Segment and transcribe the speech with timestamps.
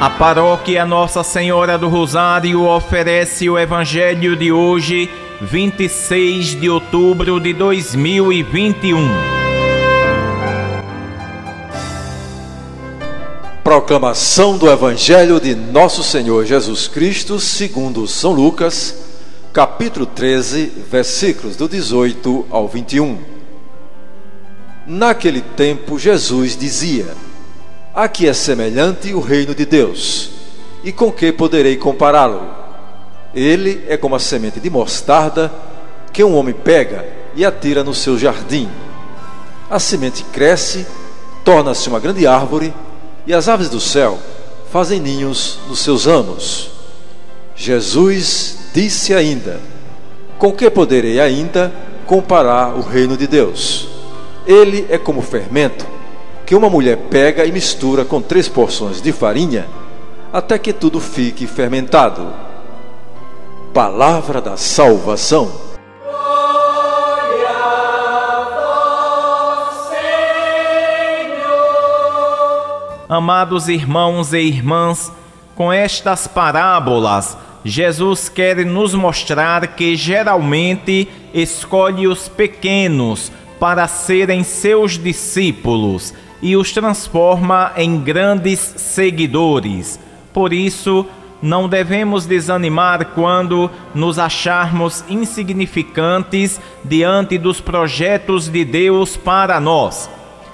[0.00, 7.52] A paróquia Nossa Senhora do Rosário oferece o Evangelho de hoje, 26 de outubro de
[7.52, 8.96] 2021.
[13.64, 18.94] Proclamação do Evangelho de Nosso Senhor Jesus Cristo, segundo São Lucas,
[19.52, 23.18] capítulo 13, versículos do 18 ao 21.
[24.86, 27.08] Naquele tempo, Jesus dizia:
[27.98, 30.30] a que é semelhante o reino de Deus,
[30.84, 32.48] e com que poderei compará-lo?
[33.34, 35.52] Ele é como a semente de mostarda
[36.12, 38.68] que um homem pega e atira no seu jardim.
[39.68, 40.86] A semente cresce,
[41.44, 42.72] torna-se uma grande árvore,
[43.26, 44.16] e as aves do céu
[44.70, 46.70] fazem ninhos nos seus ramos.
[47.56, 49.60] Jesus disse ainda:
[50.38, 51.74] Com que poderei ainda
[52.06, 53.88] comparar o reino de Deus?
[54.46, 55.97] Ele é como fermento
[56.48, 59.68] que uma mulher pega e mistura com três porções de farinha
[60.32, 62.32] até que tudo fique fermentado.
[63.74, 65.52] Palavra da salvação.
[73.06, 75.12] Amados irmãos e irmãs,
[75.54, 84.92] com estas parábolas, Jesus quer nos mostrar que geralmente escolhe os pequenos para serem seus
[84.96, 89.98] discípulos e os transforma em grandes seguidores.
[90.32, 91.06] Por isso,
[91.42, 100.10] não devemos desanimar quando nos acharmos insignificantes diante dos projetos de Deus para nós.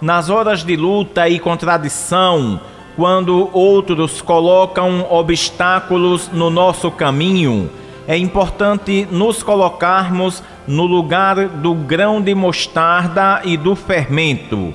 [0.00, 2.60] Nas horas de luta e contradição,
[2.94, 7.70] quando outros colocam obstáculos no nosso caminho,
[8.06, 14.72] é importante nos colocarmos no lugar do grão de mostarda e do fermento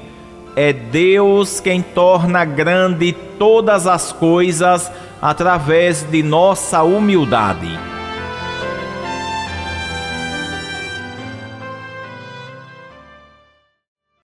[0.56, 7.91] é Deus quem torna grande todas as coisas através de nossa humildade.